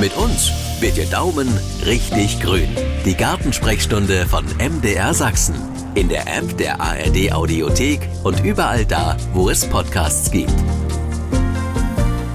[0.00, 1.48] Mit uns wird Ihr Daumen
[1.84, 2.68] richtig grün.
[3.04, 5.56] Die Gartensprechstunde von MDR Sachsen.
[5.96, 10.54] In der App der ARD Audiothek und überall da, wo es Podcasts gibt.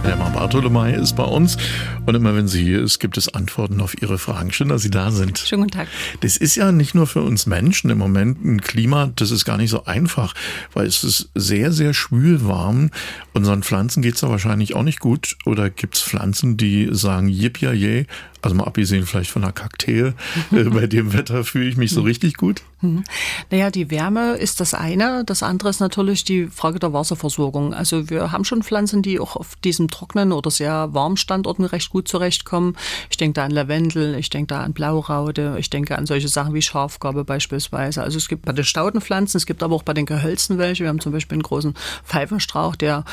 [0.04, 1.58] Herr Bartolomei ist bei uns
[2.06, 4.52] und immer wenn sie hier ist, gibt es Antworten auf Ihre Fragen.
[4.52, 5.40] Schön, dass Sie da sind.
[5.40, 5.88] Schönen guten Tag.
[6.20, 9.58] Das ist ja nicht nur für uns Menschen im Moment ein Klima, das ist gar
[9.58, 10.34] nicht so einfach,
[10.74, 12.90] weil es ist sehr, sehr schwül warm.
[13.34, 15.38] Unseren Pflanzen geht es da wahrscheinlich auch nicht gut.
[15.46, 18.06] Oder gibt es Pflanzen, die sagen, jip ja je,
[18.44, 20.14] also mal abgesehen vielleicht von einer Kakteen,
[20.52, 22.62] äh, bei dem Wetter fühle ich mich so richtig gut?
[22.80, 23.04] Hm.
[23.50, 25.24] Naja, die Wärme ist das eine.
[25.26, 27.74] Das andere ist natürlich die Frage der Wasserversorgung.
[27.74, 31.93] Also wir haben schon Pflanzen, die auch auf diesem trockenen oder sehr warmen Standorten recht
[31.94, 32.76] gut zurechtkommen.
[33.10, 36.54] Ich denke da an Lavendel, ich denke da an Blauraude, ich denke an solche Sachen
[36.54, 38.04] wie Schafgarbe beispielsweise.
[38.04, 40.84] Also es gibt bei den Staudenpflanzen, es gibt aber auch bei den Gehölzen welche.
[40.84, 43.06] Wir haben zum Beispiel einen großen Pfeifenstrauch, der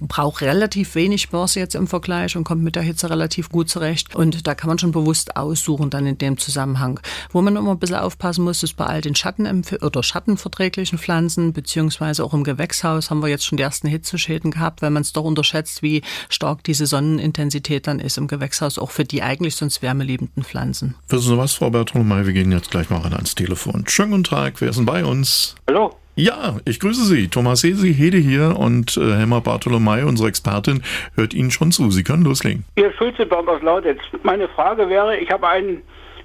[0.00, 4.14] braucht relativ wenig Börse jetzt im Vergleich und kommt mit der Hitze relativ gut zurecht.
[4.14, 7.00] Und da kann man schon bewusst aussuchen dann in dem Zusammenhang.
[7.30, 11.52] Wo man immer ein bisschen aufpassen muss, ist bei all den Schatten oder schattenverträglichen Pflanzen,
[11.52, 15.12] beziehungsweise auch im Gewächshaus haben wir jetzt schon die ersten Hitzeschäden gehabt, weil man es
[15.12, 19.82] doch unterschätzt, wie stark diese Sonnenintensität dann ist im Gewächshaus, auch für die eigentlich sonst
[19.82, 20.94] wärmeliebenden Pflanzen.
[21.08, 23.84] Wissen Sie was, Frau Bertolomei, wir gehen jetzt gleich mal ran ans Telefon.
[23.88, 25.54] Schönen guten Tag, wer ist denn bei uns?
[25.68, 25.94] Hallo.
[26.14, 27.28] Ja, ich grüße Sie.
[27.28, 30.82] Thomas Hesi, Hede hier und äh, Helma Bartolomei, unsere Expertin,
[31.14, 31.90] hört Ihnen schon zu.
[31.90, 32.64] Sie können loslegen.
[32.76, 34.00] Ihr Schulzebaum aus Lautitz.
[34.22, 35.78] Meine Frage wäre, ich habe eine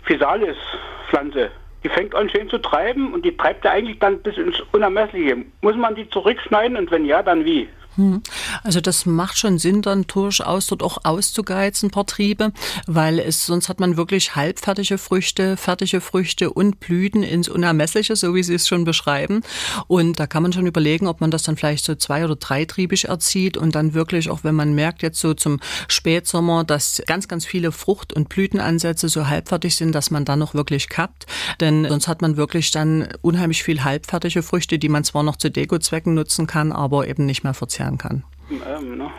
[0.04, 1.52] Physalis-Pflanze.
[1.86, 5.38] Die fängt an schön zu treiben und die treibt ja eigentlich dann bis ins Unermessliche.
[5.62, 7.70] Muss man die zurückschneiden und wenn ja, dann wie?
[7.98, 8.22] Hm.
[8.64, 12.54] Also das macht schon Sinn, dann durchaus dort auch auszugeizen, paar Triebe,
[12.86, 18.36] weil es sonst hat man wirklich halbfertige Früchte, fertige Früchte und Blüten ins Unermessliche, so
[18.36, 19.42] wie Sie es schon beschreiben.
[19.88, 23.06] Und da kann man schon überlegen, ob man das dann vielleicht so zwei- oder dreitriebig
[23.06, 27.46] erzieht und dann wirklich, auch wenn man merkt jetzt so zum Spätsommer, dass ganz, ganz
[27.46, 31.26] viele Frucht- und Blütenansätze so halbfertig sind, dass man dann noch wirklich kappt.
[31.60, 35.50] Denn sonst hat man wirklich dann unheimlich viel halbfertige Früchte, die man zwar noch zu
[35.50, 38.24] Dekozwecken nutzen kann, aber eben nicht mehr verzehren lernen kann.
[38.50, 39.10] Ähm, ne?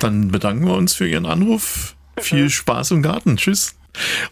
[0.00, 1.96] Dann bedanken wir uns für Ihren Anruf.
[2.18, 3.36] Viel Spaß im Garten.
[3.36, 3.76] Tschüss.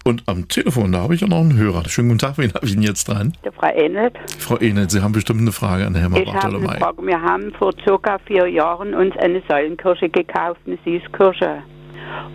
[0.05, 1.89] Und am Telefon, da habe ich ja noch einen Hörer.
[1.89, 3.33] Schönen guten Tag, wen habe ich denn jetzt dran?
[3.45, 4.15] Der Frau Enelt.
[4.39, 7.05] Frau Enelt, Sie haben bestimmt eine Frage an Herrn Ich habe eine Frage.
[7.05, 11.63] Wir haben vor circa vier Jahren uns eine Säulenkirsche gekauft, eine Süßkirsche.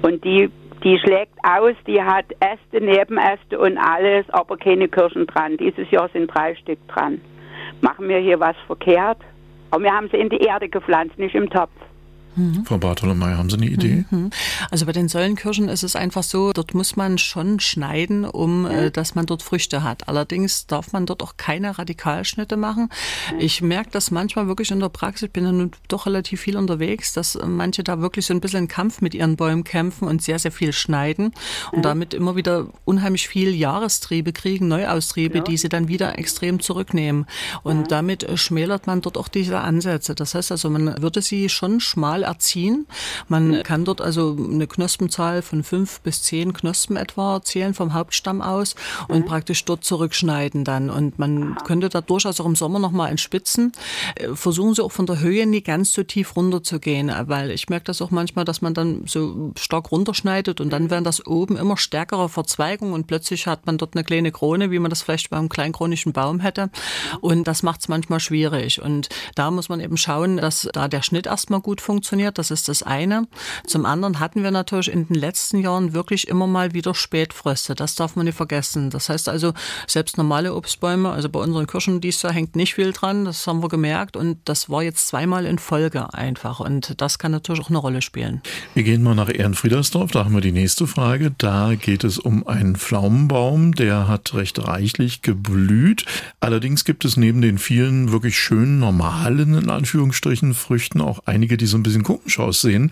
[0.02, 0.50] Und die,
[0.84, 5.56] die schlägt aus, die hat Äste, Nebenäste und alles, aber keine Kirschen dran.
[5.56, 7.22] Dieses Jahr sind drei Stück dran.
[7.80, 9.20] Machen wir hier was verkehrt?
[9.74, 11.72] Aber wir haben sie in die Erde gepflanzt, nicht im Topf.
[12.36, 12.66] Mhm.
[12.66, 14.06] Frau Bartolomei, haben Sie eine Idee?
[14.10, 14.30] Mhm.
[14.72, 18.92] Also bei den Säulenkirschen ist es einfach so, dort muss man schon schneiden, um äh,
[18.92, 20.08] dass man dort Früchte hat.
[20.08, 22.90] Allerdings darf man dort auch keine Radikalschnitte machen.
[23.40, 26.58] Ich merke das manchmal wirklich in der Praxis, ich bin ja nun doch relativ viel
[26.58, 30.22] unterwegs, dass manche da wirklich so ein bisschen einen Kampf mit ihren Bäumen kämpfen und
[30.22, 31.34] sehr, sehr viel schneiden
[31.72, 35.44] und damit immer wieder unheimlich viel Jahrestriebe kriegen, Neuaustriebe, ja.
[35.44, 37.26] die sie dann wieder extrem zurücknehmen.
[37.64, 40.16] Und damit äh, schmälert man dort auch diese Ansätze.
[40.16, 42.88] Das heißt also, man würde sie schon schmal erziehen.
[43.28, 48.42] Man kann dort also eine Knospenzahl von fünf bis zehn Knospen etwa zählen vom Hauptstamm
[48.42, 48.76] aus
[49.08, 49.26] und mhm.
[49.26, 50.90] praktisch dort zurückschneiden dann.
[50.90, 53.72] Und man könnte da durchaus auch im Sommer nochmal entspitzen.
[54.16, 57.52] Äh, versuchen Sie auch von der Höhe nie ganz so tief runter zu gehen, weil
[57.52, 61.26] ich merke das auch manchmal, dass man dann so stark runterschneidet und dann werden das
[61.26, 65.02] oben immer stärkere Verzweigungen und plötzlich hat man dort eine kleine Krone, wie man das
[65.02, 66.70] vielleicht beim kleinkronischen Baum hätte.
[67.22, 68.82] Und das macht es manchmal schwierig.
[68.82, 72.38] Und da muss man eben schauen, dass da der Schnitt erstmal gut funktioniert funktioniert.
[72.38, 73.28] Das ist das eine.
[73.66, 77.74] Zum anderen hatten wir natürlich in den letzten Jahren wirklich immer mal wieder Spätfröste.
[77.74, 78.92] Das darf man nicht vergessen.
[78.92, 79.54] Das heißt also,
[79.88, 83.26] selbst normale Obstbäume, also bei unseren Kirschen dies Jahr hängt nicht viel dran.
[83.26, 84.16] Das haben wir gemerkt.
[84.16, 86.60] Und das war jetzt zweimal in Folge einfach.
[86.60, 88.42] Und das kann natürlich auch eine Rolle spielen.
[88.76, 90.12] Wir gehen mal nach Ehrenfriedersdorf.
[90.12, 91.34] Da haben wir die nächste Frage.
[91.38, 93.74] Da geht es um einen Pflaumenbaum.
[93.74, 96.06] Der hat recht reichlich geblüht.
[96.40, 101.66] Allerdings gibt es neben den vielen wirklich schönen, normalen, in Anführungsstrichen, Früchten auch einige, die
[101.66, 102.92] so ein bisschen bisschen komisch aussehen.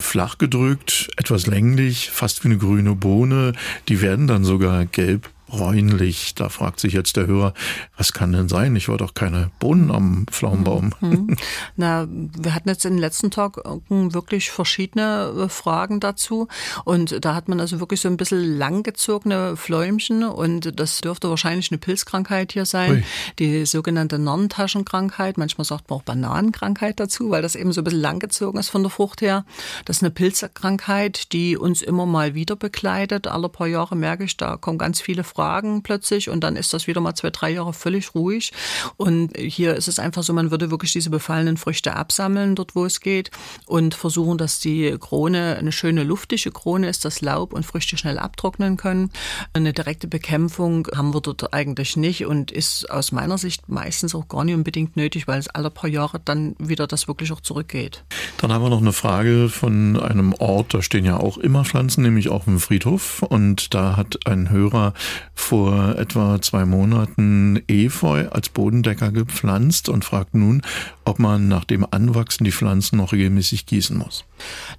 [0.00, 3.52] Flach gedrückt, etwas länglich, fast wie eine grüne Bohne.
[3.88, 6.34] Die werden dann sogar gelb bräunlich.
[6.34, 7.52] Da fragt sich jetzt der Hörer,
[7.98, 8.74] was kann denn sein?
[8.74, 10.94] Ich war doch keine Bohnen am Pflaumenbaum.
[11.00, 11.36] Mhm.
[11.76, 13.58] Na, wir hatten jetzt in den letzten Tag
[13.88, 16.48] wirklich verschiedene äh, Fragen dazu.
[16.84, 21.70] Und da hat man also wirklich so ein bisschen langgezogene Fläumchen und das dürfte wahrscheinlich
[21.70, 22.90] eine Pilzkrankheit hier sein.
[22.90, 23.04] Ui.
[23.38, 25.36] Die sogenannte Nonnentaschenkrankheit.
[25.36, 28.82] Manchmal sagt man auch Bananenkrankheit dazu, weil das eben so ein bisschen langgezogen ist von
[28.82, 29.44] der Frucht her.
[29.84, 33.26] Das ist eine Pilzkrankheit, die uns immer mal wieder begleitet.
[33.26, 36.72] Alle paar Jahre merke ich, da kommen ganz viele Fragen tragen plötzlich und dann ist
[36.72, 38.52] das wieder mal zwei, drei Jahre völlig ruhig.
[38.96, 42.84] Und hier ist es einfach so, man würde wirklich diese befallenen Früchte absammeln, dort wo
[42.84, 43.30] es geht
[43.66, 48.18] und versuchen, dass die Krone eine schöne luftige Krone ist, dass Laub und Früchte schnell
[48.18, 49.10] abtrocknen können.
[49.52, 54.28] Eine direkte Bekämpfung haben wir dort eigentlich nicht und ist aus meiner Sicht meistens auch
[54.28, 58.04] gar nicht unbedingt nötig, weil es alle paar Jahre dann wieder das wirklich auch zurückgeht.
[58.38, 62.02] Dann haben wir noch eine Frage von einem Ort, da stehen ja auch immer Pflanzen,
[62.02, 63.22] nämlich auch im Friedhof.
[63.22, 64.94] Und da hat ein Hörer
[65.34, 70.62] vor etwa zwei Monaten Efeu als Bodendecker gepflanzt und fragt nun,
[71.04, 74.24] ob man nach dem Anwachsen die Pflanzen noch regelmäßig gießen muss.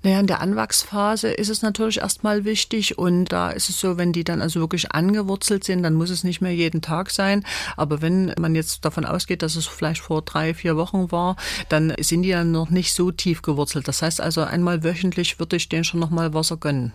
[0.03, 4.13] Naja, in der Anwachsphase ist es natürlich erstmal wichtig und da ist es so, wenn
[4.13, 7.45] die dann also wirklich angewurzelt sind, dann muss es nicht mehr jeden Tag sein.
[7.77, 11.35] Aber wenn man jetzt davon ausgeht, dass es vielleicht vor drei, vier Wochen war,
[11.69, 13.87] dann sind die ja noch nicht so tief gewurzelt.
[13.87, 16.93] Das heißt also, einmal wöchentlich würde ich denen schon nochmal Wasser gönnen.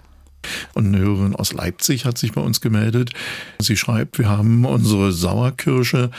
[0.74, 3.10] Und eine Hörerin aus Leipzig hat sich bei uns gemeldet.
[3.58, 6.10] Sie schreibt, wir haben unsere Sauerkirsche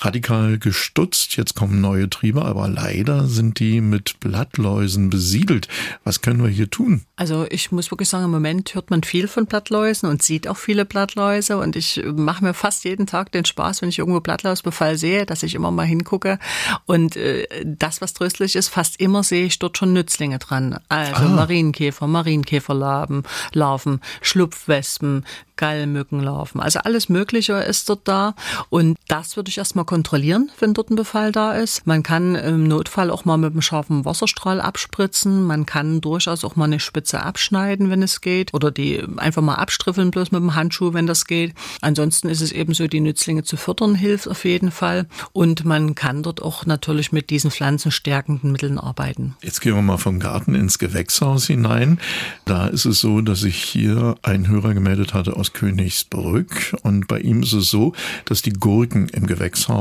[0.00, 1.36] radikal gestutzt.
[1.36, 5.68] Jetzt kommen neue Triebe, aber leider sind die mit Blattläusen besiedelt.
[6.04, 7.02] Was können wir hier tun?
[7.16, 10.56] Also ich muss wirklich sagen, im Moment hört man viel von Blattläusen und sieht auch
[10.56, 14.98] viele Blattläuse und ich mache mir fast jeden Tag den Spaß, wenn ich irgendwo Blattlausbefall
[14.98, 16.38] sehe, dass ich immer mal hingucke
[16.86, 20.78] und äh, das, was tröstlich ist, fast immer sehe ich dort schon Nützlinge dran.
[20.88, 21.28] Also ah.
[21.28, 23.22] Marienkäfer, Marienkäferlarven,
[23.52, 25.24] Larven, Schlupfwespen,
[25.56, 26.60] Gallmückenlarven.
[26.60, 28.34] Also alles Mögliche ist dort da
[28.68, 31.86] und das würde ich erstmal kontrollieren, wenn dort ein Befall da ist.
[31.86, 35.44] Man kann im Notfall auch mal mit einem scharfen Wasserstrahl abspritzen.
[35.44, 39.56] Man kann durchaus auch mal eine Spitze abschneiden, wenn es geht oder die einfach mal
[39.56, 41.54] abstriffeln bloß mit dem Handschuh, wenn das geht.
[41.80, 45.94] Ansonsten ist es eben so, die Nützlinge zu fördern hilft auf jeden Fall und man
[45.94, 49.36] kann dort auch natürlich mit diesen pflanzenstärkenden Mitteln arbeiten.
[49.42, 51.98] Jetzt gehen wir mal vom Garten ins Gewächshaus hinein.
[52.44, 56.76] Da ist es so, dass sich hier ein Hörer gemeldet hatte aus Königsbrück.
[56.82, 57.92] Und bei ihm ist es so,
[58.24, 59.71] dass die Gurken im Gewächshaus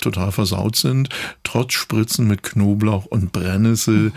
[0.00, 1.08] total versaut sind.
[1.44, 4.12] Trotz Spritzen mit Knoblauch und Brennnessel.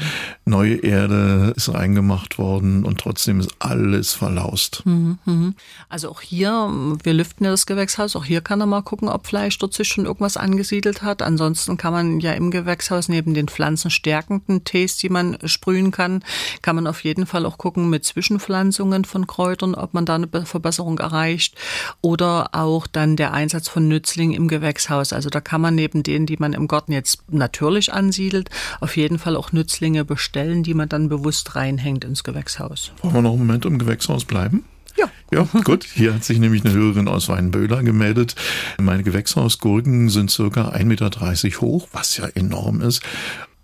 [0.46, 4.84] Neue Erde ist reingemacht worden und trotzdem ist alles verlaust.
[4.86, 5.56] Mhm, mhm.
[5.90, 6.70] Also auch hier,
[7.04, 9.88] wir lüften ja das Gewächshaus, auch hier kann er mal gucken, ob vielleicht dort sich
[9.88, 11.22] schon irgendwas angesiedelt hat.
[11.22, 16.24] Ansonsten kann man ja im Gewächshaus neben den pflanzenstärkenden Tees, die man sprühen kann,
[16.62, 20.28] kann man auf jeden Fall auch gucken mit Zwischenpflanzungen von Kräutern, ob man da eine
[20.46, 21.56] Verbesserung erreicht
[22.02, 25.11] oder auch dann der Einsatz von Nützlingen im Gewächshaus.
[25.14, 28.50] Also da kann man neben denen, die man im Garten jetzt natürlich ansiedelt,
[28.80, 32.92] auf jeden Fall auch Nützlinge bestellen, die man dann bewusst reinhängt ins Gewächshaus.
[33.02, 34.66] Wollen wir noch einen Moment im Gewächshaus bleiben?
[34.98, 35.10] Ja.
[35.32, 35.86] Ja, gut.
[35.86, 38.36] Hier hat sich nämlich eine Hörerin aus Weinböhler gemeldet.
[38.80, 43.02] Meine Gewächshausgurken sind circa 1,30 Meter hoch, was ja enorm ist.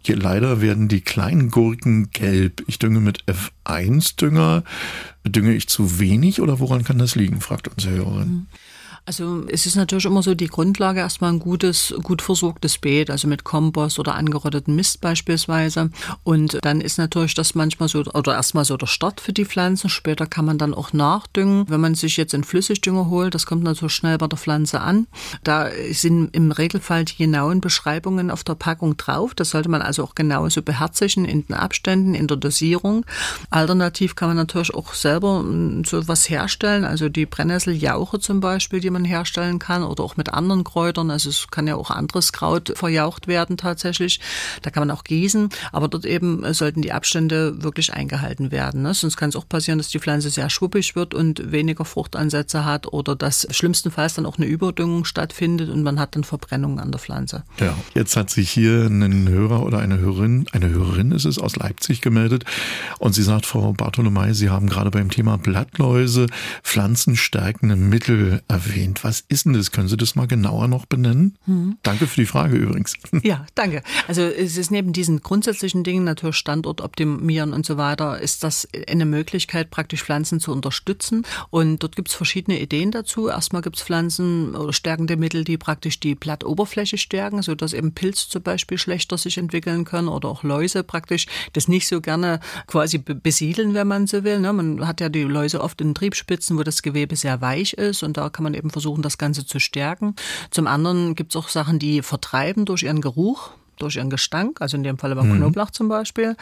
[0.08, 2.64] Hier leider werden die kleinen Gurken gelb.
[2.68, 4.64] Ich dünge mit F1-Dünger.
[5.26, 8.30] Dünge ich zu wenig oder woran kann das liegen, fragt unsere Hörerin.
[8.30, 8.48] Mhm.
[9.07, 13.30] Also es ist natürlich immer so die Grundlage erstmal ein gutes, gut versorgtes Beet, also
[13.30, 15.92] mit Kompost oder angerotteten Mist beispielsweise.
[16.25, 19.89] Und dann ist natürlich das manchmal so, oder erstmal so der Start für die Pflanzen.
[19.89, 21.63] Später kann man dann auch nachdüngen.
[21.69, 25.07] Wenn man sich jetzt einen Flüssigdünger holt, das kommt natürlich schnell bei der Pflanze an.
[25.42, 29.33] Da sind im Regelfall die genauen Beschreibungen auf der Packung drauf.
[29.33, 33.06] Das sollte man also auch genauso beherzigen in den Abständen, in der Dosierung.
[33.51, 35.45] Alternativ kann man natürlich auch selber
[35.86, 40.18] so was herstellen, also die Brennnesseljauche zum Beispiel, die man man herstellen kann oder auch
[40.18, 41.12] mit anderen Kräutern.
[41.12, 44.20] Also es kann ja auch anderes Kraut verjaucht werden tatsächlich.
[44.62, 48.82] Da kann man auch gießen, aber dort eben sollten die Abstände wirklich eingehalten werden.
[48.82, 48.94] Ne?
[48.94, 52.88] Sonst kann es auch passieren, dass die Pflanze sehr schwuppig wird und weniger Fruchtansätze hat
[52.88, 57.00] oder dass schlimmstenfalls dann auch eine Überdüngung stattfindet und man hat dann Verbrennungen an der
[57.00, 57.44] Pflanze.
[57.60, 61.56] Ja, jetzt hat sich hier ein Hörer oder eine Hörerin, eine Hörerin ist es aus
[61.56, 62.45] Leipzig gemeldet
[63.00, 66.28] und sie sagt, Frau Bartolomei, Sie haben gerade beim Thema Blattläuse
[66.64, 69.04] pflanzenstärkende Mittel erwähnt erwähnt.
[69.04, 69.72] Was ist denn das?
[69.72, 71.38] Können Sie das mal genauer noch benennen?
[71.46, 71.78] Hm.
[71.84, 72.96] Danke für die Frage übrigens.
[73.24, 73.82] Ja, danke.
[74.08, 78.68] Also es ist neben diesen grundsätzlichen Dingen, natürlich Standort optimieren und so weiter, ist das
[78.88, 81.26] eine Möglichkeit, praktisch Pflanzen zu unterstützen.
[81.50, 83.28] Und dort gibt es verschiedene Ideen dazu.
[83.28, 88.30] Erstmal gibt es Pflanzen oder stärkende Mittel, die praktisch die Blattoberfläche stärken, sodass eben Pilze
[88.30, 93.00] zum Beispiel schlechter sich entwickeln können oder auch Läuse praktisch das nicht so gerne quasi
[93.00, 94.40] besiedeln, wenn man so will.
[94.40, 94.54] Ne?
[94.54, 98.16] Man hat ja die Läuse oft in Triebspitzen, wo das Gewebe sehr weich ist und
[98.16, 100.16] da kann man eben versuchen, das Ganze zu stärken.
[100.52, 104.78] Zum anderen gibt es auch Sachen, die vertreiben durch ihren Geruch durch ihren Gestank, also
[104.78, 105.38] in dem Fall beim mhm.
[105.38, 106.36] Knoblauch zum Beispiel.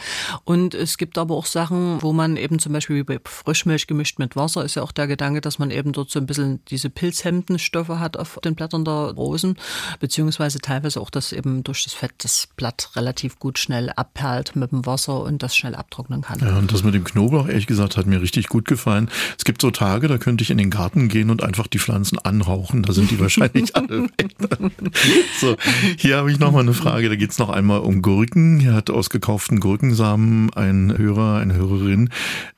[0.44, 4.18] Und es gibt aber auch Sachen, wo man eben zum Beispiel wie bei Frischmilch gemischt
[4.18, 6.90] mit Wasser ist ja auch der Gedanke, dass man eben dort so ein bisschen diese
[6.90, 9.56] pilzhemmenden Stoffe hat auf den Blättern der Rosen,
[10.00, 14.72] beziehungsweise teilweise auch, dass eben durch das Fett das Blatt relativ gut schnell abperlt mit
[14.72, 16.40] dem Wasser und das schnell abtrocknen kann.
[16.40, 19.10] Ja, und das mit dem Knoblauch, ehrlich gesagt, hat mir richtig gut gefallen.
[19.38, 22.18] Es gibt so Tage, da könnte ich in den Garten gehen und einfach die Pflanzen
[22.18, 22.82] anrauchen.
[22.82, 24.34] Da sind die wahrscheinlich alle weg.
[25.40, 25.56] so,
[25.96, 27.08] hier habe ich nochmal eine Frage.
[27.08, 28.58] Da geht es noch einmal um Gurken.
[28.58, 32.10] Hier hat aus gekauften Gurkensamen ein Hörer, eine Hörerin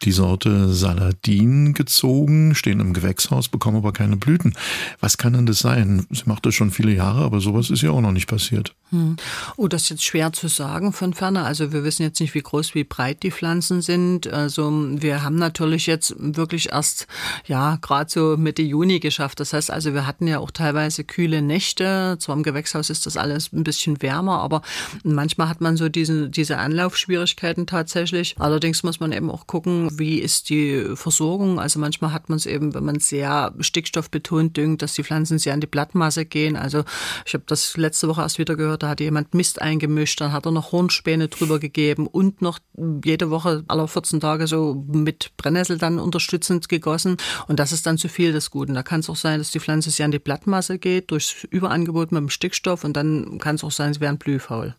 [0.03, 4.55] die Sorte Saladin gezogen, stehen im Gewächshaus, bekommen aber keine Blüten.
[5.01, 6.07] Was kann denn das sein?
[6.11, 8.75] Sie macht das schon viele Jahre, aber sowas ist ja auch noch nicht passiert.
[8.91, 9.17] Hm.
[9.57, 11.45] Oh, das ist jetzt schwer zu sagen von ferne.
[11.45, 14.27] Also wir wissen jetzt nicht, wie groß, wie breit die Pflanzen sind.
[14.27, 17.07] Also wir haben natürlich jetzt wirklich erst,
[17.47, 19.41] ja, gerade so Mitte Juni geschafft.
[19.41, 22.17] Das heißt also, wir hatten ja auch teilweise kühle Nächte.
[22.19, 24.58] Zwar im Gewächshaus ist das alles ein bisschen wärmer, aber
[25.05, 28.37] manchmal hat man so diese, diese Anlaufschwierigkeiten tatsächlich.
[28.39, 31.61] Allerdings muss man eben auch gucken, wie ist die Versorgung.
[31.61, 35.55] Also manchmal hat man es eben, wenn man sehr stickstoffbetont düngt, dass die Pflanzen sehr
[35.55, 36.57] an die Blattmasse gehen.
[36.57, 36.85] Also
[37.27, 40.47] ich habe das letzte Woche erst wieder gehört, da hat jemand Mist eingemischt, dann hat
[40.47, 42.59] er noch Hornspäne drüber gegeben und noch
[43.05, 47.17] jede Woche alle 14 Tage so mit Brennnessel dann unterstützend gegossen.
[47.47, 48.75] Und das ist dann zu viel des Guten.
[48.75, 52.13] Da kann es auch sein, dass die Pflanze sehr an die Blattmasse geht durchs Überangebot
[52.13, 54.75] mit dem Stickstoff und dann kann es auch sein, sie werden blühfaul.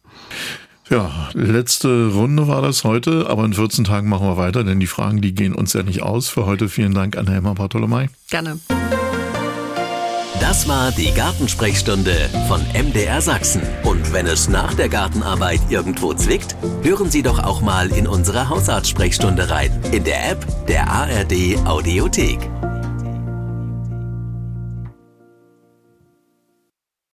[0.89, 4.87] Ja, letzte Runde war das heute, aber in 14 Tagen machen wir weiter, denn die
[4.87, 6.29] Fragen, die gehen uns ja nicht aus.
[6.29, 8.09] Für heute vielen Dank an Helma Bartolomei.
[8.29, 8.59] Gerne.
[10.39, 13.61] Das war die Gartensprechstunde von MDR Sachsen.
[13.83, 18.49] Und wenn es nach der Gartenarbeit irgendwo zwickt, hören Sie doch auch mal in unsere
[18.49, 19.79] Hausarzt-Sprechstunde rein.
[19.91, 22.39] In der App der ARD Audiothek.